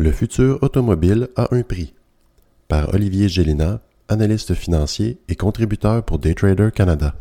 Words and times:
Le 0.00 0.12
futur 0.12 0.62
automobile 0.62 1.26
a 1.34 1.48
un 1.52 1.62
prix. 1.62 1.92
Par 2.68 2.94
Olivier 2.94 3.28
Gélina, 3.28 3.80
analyste 4.08 4.54
financier 4.54 5.18
et 5.28 5.34
contributeur 5.34 6.04
pour 6.04 6.20
Daytrader 6.20 6.70
Canada. 6.72 7.16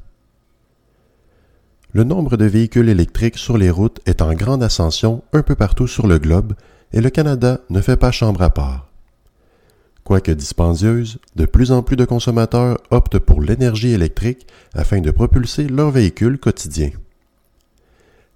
Le 1.93 2.03
nombre 2.03 2.37
de 2.37 2.45
véhicules 2.45 2.89
électriques 2.89 3.39
sur 3.39 3.57
les 3.57 3.71
routes 3.71 3.99
est 4.05 4.21
en 4.21 4.31
grande 4.35 4.61
ascension 4.61 5.23
un 5.33 5.41
peu 5.41 5.55
partout 5.55 5.87
sur 5.87 6.05
le 6.05 6.19
globe 6.19 6.53
et 6.93 7.01
le 7.01 7.09
Canada 7.09 7.61
ne 7.71 7.81
fait 7.81 7.97
pas 7.97 8.11
chambre 8.11 8.43
à 8.43 8.51
part. 8.51 8.91
Quoique 10.03 10.31
dispendieuse, 10.31 11.17
de 11.35 11.47
plus 11.47 11.71
en 11.71 11.81
plus 11.81 11.95
de 11.95 12.05
consommateurs 12.05 12.77
optent 12.91 13.17
pour 13.17 13.41
l'énergie 13.41 13.93
électrique 13.93 14.45
afin 14.75 15.01
de 15.01 15.09
propulser 15.09 15.67
leur 15.67 15.89
véhicule 15.89 16.37
quotidien. 16.37 16.91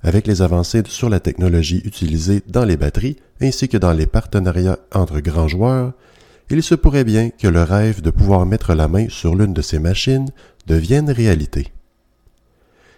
Avec 0.04 0.26
les 0.26 0.41
avancées 0.41 0.84
sur 0.88 1.10
la 1.10 1.20
technologie 1.20 1.82
utilisée 1.86 2.41
dans 2.48 2.66
les 2.66 2.78
batteries 2.78 3.18
ainsi 3.40 3.70
que 3.70 3.78
dans 3.78 3.94
les 3.94 4.08
partenariats 4.08 4.80
entre 4.94 5.20
grands 5.20 5.48
joueurs, 5.48 5.94
il 6.50 6.62
se 6.64 6.76
pourrait 6.76 7.04
bien 7.04 7.30
que 7.30 7.48
le 7.48 7.64
rêve 7.64 8.02
de 8.02 8.10
pouvoir 8.10 8.46
mettre 8.46 8.74
la 8.74 8.88
main 8.88 9.07
sur 9.10 9.35
l'une 9.35 9.54
de 9.54 9.62
ces 9.62 9.79
machines 9.79 10.29
devienne 10.68 11.10
réalité. 11.10 11.72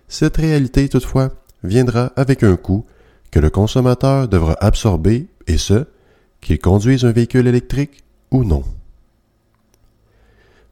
Cette 0.07 0.37
réalité, 0.37 0.89
toutefois, 0.89 1.31
viendra 1.63 2.11
avec 2.15 2.43
un 2.43 2.55
coût 2.55 2.85
que 3.31 3.39
le 3.39 3.49
consommateur 3.49 4.27
devra 4.27 4.55
absorber, 4.59 5.27
et 5.47 5.57
ce, 5.57 5.85
qu'il 6.41 6.59
conduise 6.59 7.05
un 7.05 7.11
véhicule 7.11 7.47
électrique 7.47 8.03
ou 8.31 8.43
non. 8.43 8.63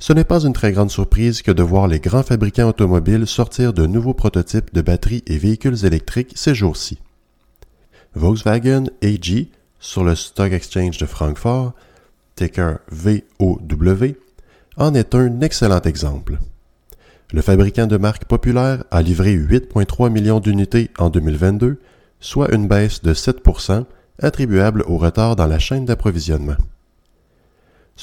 Ce 0.02 0.14
n'est 0.14 0.24
pas 0.24 0.46
une 0.46 0.54
très 0.54 0.72
grande 0.72 0.90
surprise 0.90 1.44
que 1.44 1.52
de 1.52 1.62
voir 1.62 1.88
les 1.88 2.00
grands 2.00 2.24
fabricants 2.24 2.68
automobiles 2.68 3.28
sortir 3.28 3.72
de 3.72 3.86
nouveaux 3.86 4.16
prototypes 4.16 4.74
de 4.74 4.82
batteries 4.82 5.24
et 5.28 5.38
véhicules 5.38 5.86
électriques 5.86 6.34
ces 6.34 6.56
jours-ci. 6.56 6.98
Volkswagen 8.16 8.86
AG, 9.04 9.50
sur 9.80 10.04
le 10.04 10.16
Stock 10.16 10.52
Exchange 10.52 10.98
de 10.98 11.06
Francfort, 11.06 11.74
ticker 12.34 12.80
VOW, 12.90 14.16
en 14.78 14.96
est 14.96 15.14
un 15.14 15.40
excellent 15.42 15.82
exemple. 15.84 16.40
Le 17.32 17.44
fabricant 17.44 17.86
de 17.86 17.98
marque 17.98 18.26
populaire 18.26 18.84
a 18.90 19.04
livré 19.04 19.36
8,3 19.36 20.10
millions 20.10 20.40
d'unités 20.40 20.90
en 20.98 21.12
2022, 21.12 21.80
soit 22.20 22.52
une 22.56 22.68
baisse 22.68 23.04
de 23.04 23.14
7% 23.14 23.86
attribuable 24.20 24.84
au 24.88 24.98
retard 24.98 25.36
dans 25.36 25.46
la 25.46 25.60
chaîne 25.60 25.86
d'approvisionnement. 25.86 26.58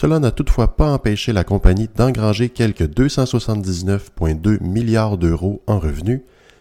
Cela 0.00 0.20
n'a 0.20 0.30
toutefois 0.30 0.76
pas 0.76 0.92
empêché 0.92 1.32
la 1.32 1.42
compagnie 1.42 1.88
d'engranger 1.92 2.50
quelques 2.50 2.84
279,2 2.84 4.62
milliards 4.62 5.18
d'euros 5.18 5.60
en 5.66 5.80
revenus, 5.80 6.20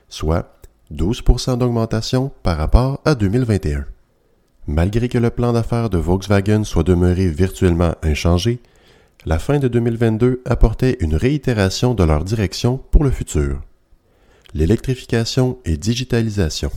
soit 0.10 0.60
12% 0.92 1.60
d'augmentation 1.60 2.32
par 2.42 2.58
rapport 2.58 3.00
à 3.06 3.14
2021. 3.14 3.86
Malgré 4.66 5.08
que 5.08 5.20
le 5.20 5.30
plan 5.30 5.54
d'affaires 5.54 5.92
de 5.92 6.00
Volkswagen 6.00 6.64
soit 6.64 6.82
demeuré 6.82 7.28
virtuellement 7.28 7.94
inchangé, 8.02 8.60
la 9.24 9.38
fin 9.38 9.60
de 9.60 9.68
2022 9.68 10.42
apportait 10.46 10.98
une 11.00 11.16
réitération 11.16 11.94
de 11.94 12.04
leur 12.04 12.24
direction 12.24 12.80
pour 12.90 13.04
le 13.04 13.12
futur. 13.12 13.62
L'électrification 14.56 15.60
et 15.64 15.78
digitalisation. 15.78 16.72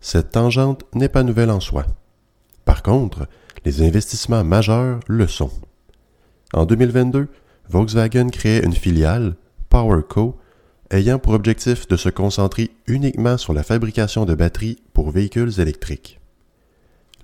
Cette 0.00 0.32
tangente 0.32 0.82
n'est 0.96 1.08
pas 1.08 1.22
nouvelle 1.22 1.52
en 1.52 1.60
soi. 1.60 1.86
Par 2.64 2.82
contre, 2.82 3.28
les 3.64 3.82
investissements 3.82 4.44
majeurs 4.44 5.00
le 5.06 5.26
sont. 5.26 5.50
En 6.52 6.66
2022, 6.66 7.28
Volkswagen 7.68 8.28
créait 8.28 8.64
une 8.64 8.74
filiale, 8.74 9.36
PowerCo, 9.68 10.36
ayant 10.90 11.18
pour 11.18 11.32
objectif 11.32 11.88
de 11.88 11.96
se 11.96 12.08
concentrer 12.08 12.70
uniquement 12.86 13.38
sur 13.38 13.52
la 13.52 13.62
fabrication 13.62 14.24
de 14.24 14.34
batteries 14.34 14.78
pour 14.92 15.10
véhicules 15.10 15.60
électriques. 15.60 16.20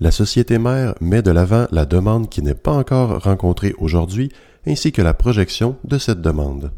La 0.00 0.10
société 0.10 0.59
mère 0.59 0.94
met 1.00 1.22
de 1.22 1.31
l'avant 1.31 1.66
la 1.72 1.84
demande 1.84 2.31
qui 2.31 2.41
n'est 2.41 2.54
pas 2.54 2.72
encore 2.72 3.22
rencontrée 3.22 3.75
aujourd'hui 3.78 4.31
ainsi 4.66 4.93
que 4.93 5.03
la 5.03 5.12
projection 5.12 5.77
de 5.84 5.98
cette 5.98 6.22
demande. 6.22 6.71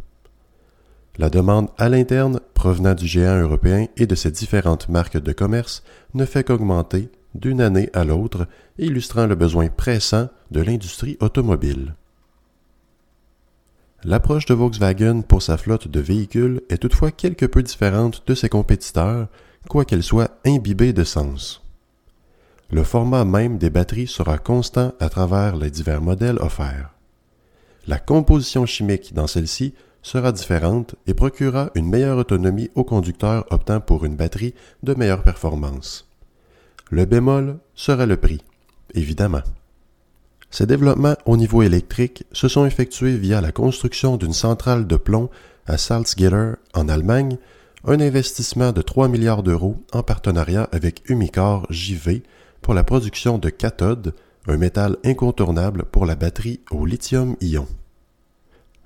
La 1.18 1.28
demande 1.28 1.68
à 1.76 1.88
l'interne 1.88 2.40
provenant 2.54 2.94
du 2.94 3.06
géant 3.06 3.40
européen 3.40 3.86
et 3.96 4.06
de 4.06 4.14
ses 4.14 4.30
différentes 4.30 4.88
marques 4.88 5.20
de 5.20 5.32
commerce 5.32 5.82
ne 6.14 6.24
fait 6.24 6.44
qu'augmenter 6.44 7.10
d'une 7.34 7.60
année 7.60 7.90
à 7.92 8.04
l'autre, 8.04 8.46
illustrant 8.78 9.26
le 9.26 9.34
besoin 9.34 9.68
pressant 9.68 10.28
de 10.50 10.60
l'industrie 10.60 11.16
automobile. 11.20 11.94
L'approche 14.02 14.46
de 14.46 14.54
Volkswagen 14.54 15.22
pour 15.22 15.42
sa 15.42 15.58
flotte 15.58 15.88
de 15.88 16.00
véhicules 16.00 16.62
est 16.70 16.78
toutefois 16.78 17.10
quelque 17.10 17.44
peu 17.44 17.62
différente 17.62 18.22
de 18.26 18.34
ses 18.34 18.48
compétiteurs, 18.48 19.28
quoiqu'elle 19.68 20.02
soit 20.02 20.38
imbibée 20.46 20.94
de 20.94 21.04
sens. 21.04 21.62
Le 22.70 22.82
format 22.82 23.24
même 23.24 23.58
des 23.58 23.68
batteries 23.68 24.06
sera 24.06 24.38
constant 24.38 24.94
à 25.00 25.08
travers 25.08 25.56
les 25.56 25.70
divers 25.70 26.00
modèles 26.00 26.38
offerts. 26.40 26.94
La 27.86 27.98
composition 27.98 28.64
chimique 28.64 29.12
dans 29.12 29.26
celle-ci 29.26 29.74
sera 30.02 30.32
différente 30.32 30.94
et 31.06 31.14
procurera 31.14 31.70
une 31.74 31.88
meilleure 31.88 32.18
autonomie 32.18 32.70
aux 32.74 32.84
conducteurs 32.84 33.44
optant 33.50 33.80
pour 33.80 34.04
une 34.04 34.16
batterie 34.16 34.54
de 34.82 34.94
meilleure 34.94 35.22
performance. 35.22 36.09
Le 36.90 37.04
bémol 37.04 37.58
sera 37.74 38.04
le 38.04 38.16
prix, 38.16 38.42
évidemment. 38.94 39.42
Ces 40.50 40.66
développements 40.66 41.14
au 41.24 41.36
niveau 41.36 41.62
électrique 41.62 42.24
se 42.32 42.48
sont 42.48 42.66
effectués 42.66 43.16
via 43.16 43.40
la 43.40 43.52
construction 43.52 44.16
d'une 44.16 44.32
centrale 44.32 44.88
de 44.88 44.96
plomb 44.96 45.30
à 45.66 45.78
Salzgitter, 45.78 46.54
en 46.74 46.88
Allemagne, 46.88 47.38
un 47.84 48.00
investissement 48.00 48.72
de 48.72 48.82
3 48.82 49.08
milliards 49.08 49.44
d'euros 49.44 49.76
en 49.92 50.02
partenariat 50.02 50.68
avec 50.72 51.08
Umicore 51.08 51.66
JV 51.70 52.24
pour 52.60 52.74
la 52.74 52.82
production 52.82 53.38
de 53.38 53.48
cathodes, 53.48 54.14
un 54.48 54.56
métal 54.56 54.96
incontournable 55.04 55.84
pour 55.84 56.06
la 56.06 56.16
batterie 56.16 56.60
au 56.72 56.84
lithium-ion. 56.84 57.68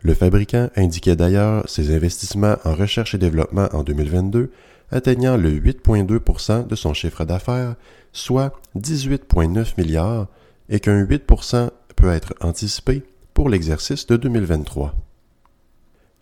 Le 0.02 0.12
fabricant 0.12 0.68
indiquait 0.76 1.16
d'ailleurs 1.16 1.66
ses 1.66 1.94
investissements 1.94 2.56
en 2.64 2.74
recherche 2.74 3.14
et 3.14 3.18
développement 3.18 3.68
en 3.72 3.82
2022 3.82 4.50
atteignant 4.94 5.36
le 5.36 5.50
8,2% 5.50 6.66
de 6.66 6.74
son 6.76 6.94
chiffre 6.94 7.24
d'affaires, 7.24 7.74
soit 8.12 8.52
18,9 8.76 9.74
milliards, 9.76 10.28
et 10.68 10.80
qu'un 10.80 11.04
8% 11.04 11.70
peut 11.96 12.10
être 12.10 12.34
anticipé 12.40 13.02
pour 13.34 13.48
l'exercice 13.48 14.06
de 14.06 14.16
2023. 14.16 14.94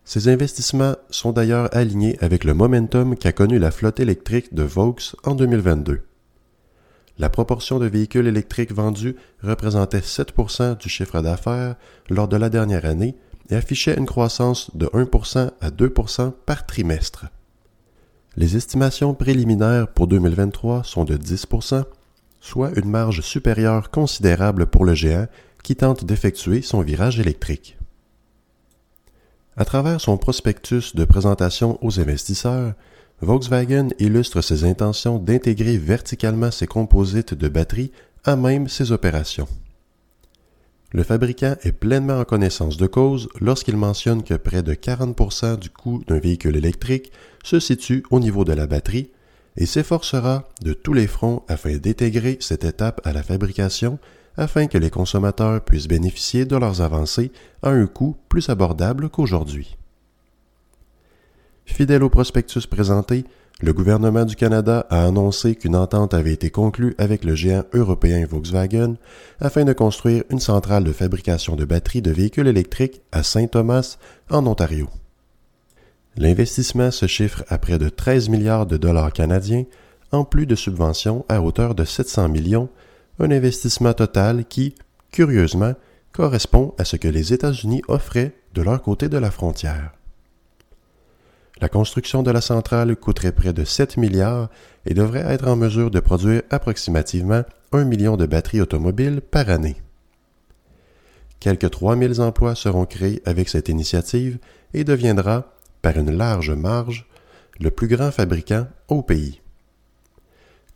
Ces 0.04 0.28
investissements 0.28 0.96
sont 1.10 1.32
d'ailleurs 1.32 1.68
alignés 1.76 2.18
avec 2.20 2.44
le 2.44 2.54
momentum 2.54 3.16
qu'a 3.16 3.32
connu 3.32 3.58
la 3.58 3.70
flotte 3.70 4.00
électrique 4.00 4.52
de 4.52 4.64
Vaux 4.64 4.96
en 5.24 5.34
2022. 5.34 6.00
La 7.18 7.28
proportion 7.28 7.78
de 7.78 7.86
véhicules 7.86 8.26
électriques 8.26 8.72
vendus 8.72 9.16
représentait 9.42 10.00
7% 10.00 10.78
du 10.78 10.88
chiffre 10.88 11.20
d'affaires 11.20 11.76
lors 12.08 12.26
de 12.26 12.36
la 12.36 12.48
dernière 12.48 12.86
année 12.86 13.14
et 13.50 13.54
affichait 13.54 13.96
une 13.96 14.06
croissance 14.06 14.74
de 14.74 14.86
1% 14.86 15.50
à 15.60 15.70
2% 15.70 16.32
par 16.46 16.66
trimestre. 16.66 17.26
Les 18.36 18.56
estimations 18.56 19.12
préliminaires 19.12 19.88
pour 19.88 20.06
2023 20.06 20.84
sont 20.84 21.04
de 21.04 21.18
10% 21.18 21.84
soit 22.40 22.70
une 22.76 22.88
marge 22.88 23.20
supérieure 23.20 23.90
considérable 23.90 24.66
pour 24.66 24.86
le 24.86 24.94
géant 24.94 25.26
qui 25.62 25.76
tente 25.76 26.04
d'effectuer 26.04 26.62
son 26.62 26.80
virage 26.80 27.20
électrique. 27.20 27.78
À 29.56 29.66
travers 29.66 30.00
son 30.00 30.16
prospectus 30.16 30.96
de 30.96 31.04
présentation 31.04 31.78
aux 31.82 32.00
investisseurs, 32.00 32.72
Volkswagen 33.20 33.90
illustre 33.98 34.40
ses 34.40 34.64
intentions 34.64 35.18
d'intégrer 35.18 35.76
verticalement 35.76 36.50
ses 36.50 36.66
composites 36.66 37.34
de 37.34 37.48
batterie 37.48 37.92
à 38.24 38.34
même 38.34 38.66
ses 38.66 38.92
opérations. 38.92 39.46
Le 40.92 41.02
fabricant 41.02 41.56
est 41.62 41.72
pleinement 41.72 42.18
en 42.20 42.24
connaissance 42.24 42.76
de 42.76 42.86
cause 42.86 43.28
lorsqu'il 43.40 43.78
mentionne 43.78 44.22
que 44.22 44.34
près 44.34 44.62
de 44.62 44.74
40% 44.74 45.58
du 45.58 45.70
coût 45.70 46.02
d'un 46.06 46.18
véhicule 46.18 46.56
électrique 46.56 47.12
se 47.42 47.58
situe 47.60 48.04
au 48.10 48.20
niveau 48.20 48.44
de 48.44 48.52
la 48.52 48.66
batterie 48.66 49.10
et 49.56 49.64
s'efforcera 49.64 50.48
de 50.60 50.74
tous 50.74 50.92
les 50.92 51.06
fronts 51.06 51.44
afin 51.48 51.76
d'intégrer 51.78 52.36
cette 52.40 52.64
étape 52.64 53.00
à 53.04 53.14
la 53.14 53.22
fabrication 53.22 53.98
afin 54.36 54.66
que 54.66 54.78
les 54.78 54.90
consommateurs 54.90 55.62
puissent 55.64 55.88
bénéficier 55.88 56.44
de 56.44 56.56
leurs 56.56 56.82
avancées 56.82 57.32
à 57.62 57.70
un 57.70 57.86
coût 57.86 58.16
plus 58.28 58.50
abordable 58.50 59.08
qu'aujourd'hui. 59.08 59.76
Fidèle 61.64 62.02
au 62.02 62.10
prospectus 62.10 62.66
présenté, 62.66 63.24
le 63.60 63.72
gouvernement 63.72 64.24
du 64.24 64.34
Canada 64.34 64.86
a 64.90 65.04
annoncé 65.04 65.54
qu'une 65.54 65.76
entente 65.76 66.14
avait 66.14 66.32
été 66.32 66.50
conclue 66.50 66.94
avec 66.98 67.24
le 67.24 67.36
géant 67.36 67.62
européen 67.72 68.26
Volkswagen 68.28 68.96
afin 69.40 69.64
de 69.64 69.72
construire 69.72 70.24
une 70.30 70.40
centrale 70.40 70.82
de 70.82 70.92
fabrication 70.92 71.54
de 71.54 71.64
batteries 71.64 72.02
de 72.02 72.10
véhicules 72.10 72.48
électriques 72.48 73.02
à 73.12 73.22
Saint-Thomas, 73.22 73.98
en 74.30 74.46
Ontario. 74.46 74.88
L'investissement 76.16 76.90
se 76.90 77.06
chiffre 77.06 77.44
à 77.48 77.58
près 77.58 77.78
de 77.78 77.88
13 77.88 78.28
milliards 78.28 78.66
de 78.66 78.76
dollars 78.76 79.12
canadiens, 79.12 79.64
en 80.10 80.24
plus 80.24 80.46
de 80.46 80.56
subventions 80.56 81.24
à 81.28 81.40
hauteur 81.40 81.74
de 81.76 81.84
700 81.84 82.28
millions, 82.28 82.68
un 83.20 83.30
investissement 83.30 83.92
total 83.94 84.44
qui, 84.44 84.74
curieusement, 85.12 85.74
correspond 86.10 86.74
à 86.78 86.84
ce 86.84 86.96
que 86.96 87.08
les 87.08 87.32
États-Unis 87.32 87.82
offraient 87.86 88.34
de 88.54 88.62
leur 88.62 88.82
côté 88.82 89.08
de 89.08 89.18
la 89.18 89.30
frontière. 89.30 89.92
La 91.62 91.68
construction 91.68 92.24
de 92.24 92.32
la 92.32 92.40
centrale 92.40 92.96
coûterait 92.96 93.30
près 93.30 93.52
de 93.52 93.62
7 93.62 93.96
milliards 93.96 94.50
et 94.84 94.94
devrait 94.94 95.32
être 95.32 95.46
en 95.46 95.54
mesure 95.54 95.92
de 95.92 96.00
produire 96.00 96.42
approximativement 96.50 97.44
1 97.70 97.84
million 97.84 98.16
de 98.16 98.26
batteries 98.26 98.60
automobiles 98.60 99.20
par 99.20 99.48
année. 99.48 99.76
Quelques 101.38 101.70
3000 101.70 102.20
emplois 102.20 102.56
seront 102.56 102.84
créés 102.84 103.22
avec 103.26 103.48
cette 103.48 103.68
initiative 103.68 104.40
et 104.74 104.82
deviendra, 104.82 105.54
par 105.82 105.96
une 105.96 106.10
large 106.10 106.50
marge, 106.50 107.06
le 107.60 107.70
plus 107.70 107.86
grand 107.86 108.10
fabricant 108.10 108.66
au 108.88 109.02
pays. 109.02 109.40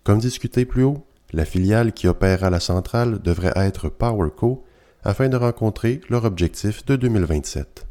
Comme 0.04 0.20
discuté 0.20 0.64
plus 0.66 0.84
haut, 0.84 1.04
la 1.32 1.44
filiale 1.44 1.94
qui 1.94 2.06
opérera 2.06 2.48
la 2.48 2.60
centrale 2.60 3.20
devrait 3.20 3.54
être 3.56 3.88
PowerCo 3.88 4.64
afin 5.02 5.28
de 5.28 5.36
rencontrer 5.36 6.00
leur 6.08 6.24
objectif 6.24 6.86
de 6.86 6.94
2027. 6.94 7.85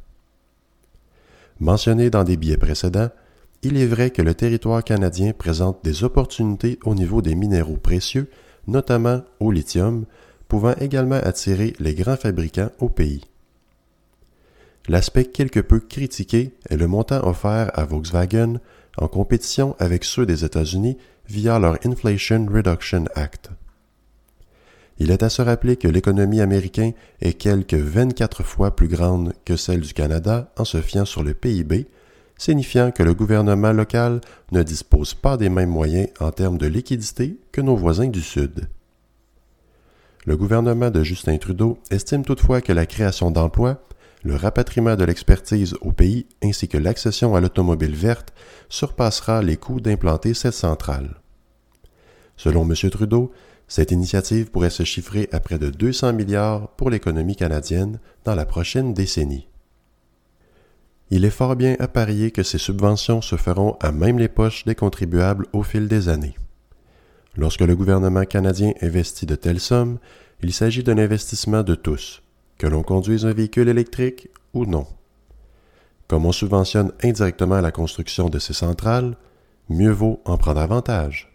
Mentionné 1.59 2.09
dans 2.09 2.23
des 2.23 2.37
billets 2.37 2.57
précédents, 2.57 3.09
il 3.63 3.77
est 3.77 3.87
vrai 3.87 4.11
que 4.11 4.21
le 4.21 4.33
territoire 4.33 4.83
canadien 4.83 5.31
présente 5.31 5.83
des 5.83 6.03
opportunités 6.03 6.77
au 6.83 6.93
niveau 6.93 7.21
des 7.21 7.35
minéraux 7.35 7.77
précieux, 7.77 8.29
notamment 8.67 9.21
au 9.39 9.51
lithium, 9.51 10.05
pouvant 10.47 10.75
également 10.79 11.15
attirer 11.15 11.73
les 11.79 11.95
grands 11.95 12.17
fabricants 12.17 12.71
au 12.79 12.89
pays. 12.89 13.23
L'aspect 14.87 15.25
quelque 15.25 15.61
peu 15.61 15.79
critiqué 15.79 16.53
est 16.69 16.77
le 16.77 16.87
montant 16.87 17.25
offert 17.27 17.71
à 17.73 17.85
Volkswagen 17.85 18.59
en 18.97 19.07
compétition 19.07 19.75
avec 19.79 20.03
ceux 20.03 20.25
des 20.25 20.45
États-Unis 20.45 20.97
via 21.27 21.57
leur 21.57 21.77
Inflation 21.85 22.45
Reduction 22.45 23.05
Act. 23.15 23.49
Il 24.97 25.11
est 25.11 25.23
à 25.23 25.29
se 25.29 25.41
rappeler 25.41 25.75
que 25.75 25.89
l'économie 25.89 26.39
américaine 26.39 26.93
est 27.21 27.33
quelque 27.33 27.75
24 27.75 28.43
fois 28.43 28.75
plus 28.75 28.87
grande 28.87 29.33
que 29.43 29.57
celle 29.57 29.81
du 29.81 29.93
Canada 29.93 30.51
en 30.57 30.63
se 30.63 30.81
fiant 30.81 31.05
sur 31.05 31.23
le 31.23 31.33
PIB, 31.33 31.87
signifiant 32.37 32.91
que 32.91 33.03
le 33.03 33.13
gouvernement 33.13 33.73
local 33.73 34.21
ne 34.51 34.63
dispose 34.63 35.13
pas 35.13 35.35
des 35.35 35.49
mêmes 35.49 35.69
moyens 35.69 36.09
en 36.19 36.31
termes 36.31 36.57
de 36.57 36.67
liquidité 36.67 37.37
que 37.51 37.61
nos 37.61 37.75
voisins 37.75 38.07
du 38.07 38.21
Sud. 38.21 38.69
Le 40.25 40.37
gouvernement 40.37 40.89
de 40.89 41.03
Justin 41.03 41.37
Trudeau 41.37 41.77
estime 41.91 42.23
toutefois 42.23 42.61
que 42.61 42.73
la 42.73 42.85
création 42.85 43.31
d'emplois, 43.31 43.81
le 44.23 44.35
rapatriement 44.35 44.95
de 44.95 45.03
l'expertise 45.03 45.75
au 45.81 45.91
pays 45.91 46.25
ainsi 46.41 46.67
que 46.67 46.79
l'accession 46.79 47.35
à 47.35 47.41
l'automobile 47.41 47.93
verte 47.93 48.33
surpassera 48.69 49.43
les 49.43 49.57
coûts 49.57 49.81
d'implanter 49.81 50.33
cette 50.33 50.55
centrale. 50.55 51.21
Selon 52.37 52.67
M. 52.67 52.89
Trudeau, 52.89 53.31
cette 53.67 53.91
initiative 53.91 54.51
pourrait 54.51 54.69
se 54.69 54.83
chiffrer 54.83 55.27
à 55.31 55.39
près 55.39 55.57
de 55.57 55.69
200 55.69 56.13
milliards 56.13 56.69
pour 56.75 56.89
l'économie 56.89 57.35
canadienne 57.35 57.99
dans 58.23 58.35
la 58.35 58.45
prochaine 58.45 58.93
décennie. 58.93 59.47
Il 61.11 61.25
est 61.25 61.29
fort 61.29 61.55
bien 61.55 61.75
à 61.79 61.87
parier 61.87 62.31
que 62.31 62.43
ces 62.43 62.57
subventions 62.57 63.21
se 63.21 63.35
feront 63.35 63.77
à 63.79 63.91
même 63.91 64.17
les 64.17 64.27
poches 64.27 64.65
des 64.65 64.75
contribuables 64.75 65.47
au 65.53 65.63
fil 65.63 65.87
des 65.87 66.09
années. 66.09 66.35
Lorsque 67.37 67.61
le 67.61 67.75
gouvernement 67.75 68.25
canadien 68.25 68.73
investit 68.81 69.25
de 69.25 69.35
telles 69.35 69.59
sommes, 69.59 69.99
il 70.41 70.53
s'agit 70.53 70.83
d'un 70.83 70.97
investissement 70.97 71.63
de 71.63 71.75
tous, 71.75 72.21
que 72.57 72.67
l'on 72.67 72.83
conduise 72.83 73.25
un 73.25 73.33
véhicule 73.33 73.69
électrique 73.69 74.29
ou 74.53 74.65
non. 74.65 74.87
Comme 76.07 76.25
on 76.25 76.31
subventionne 76.31 76.91
indirectement 77.03 77.61
la 77.61 77.71
construction 77.71 78.29
de 78.29 78.39
ces 78.39 78.53
centrales, 78.53 79.17
mieux 79.69 79.91
vaut 79.91 80.21
en 80.25 80.37
prendre 80.37 80.61
avantage. 80.61 81.34